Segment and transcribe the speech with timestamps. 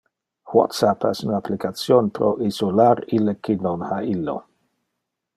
[0.51, 4.35] WhatsApp es un application pro isolar ille qui non ha illo.